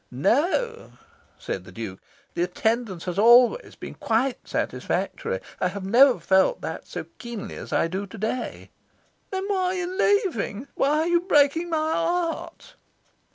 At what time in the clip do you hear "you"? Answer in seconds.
9.75-9.87, 11.07-11.19